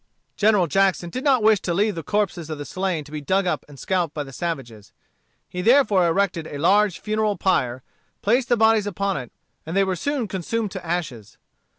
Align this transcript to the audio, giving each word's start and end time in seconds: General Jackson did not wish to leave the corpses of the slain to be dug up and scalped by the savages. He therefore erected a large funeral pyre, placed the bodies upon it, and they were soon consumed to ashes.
General 0.35 0.65
Jackson 0.65 1.11
did 1.11 1.23
not 1.23 1.43
wish 1.43 1.59
to 1.59 1.75
leave 1.75 1.93
the 1.93 2.01
corpses 2.01 2.49
of 2.49 2.57
the 2.57 2.65
slain 2.65 3.03
to 3.03 3.11
be 3.11 3.21
dug 3.21 3.45
up 3.45 3.63
and 3.69 3.77
scalped 3.77 4.15
by 4.15 4.23
the 4.23 4.33
savages. 4.33 4.93
He 5.47 5.61
therefore 5.61 6.07
erected 6.07 6.47
a 6.47 6.57
large 6.57 6.97
funeral 6.97 7.37
pyre, 7.37 7.83
placed 8.23 8.49
the 8.49 8.57
bodies 8.57 8.87
upon 8.87 9.15
it, 9.17 9.31
and 9.63 9.77
they 9.77 9.83
were 9.83 9.95
soon 9.95 10.27
consumed 10.27 10.71
to 10.71 10.83
ashes. 10.83 11.37